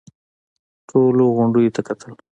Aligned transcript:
ټولو 0.89 1.23
غونډيو 1.35 1.73
ته 1.75 1.81
کتل. 1.87 2.11